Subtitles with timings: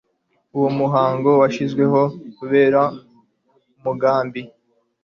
[0.55, 2.01] Uwo muhango washyizweho
[2.37, 2.81] kubera
[3.77, 4.41] umugambi.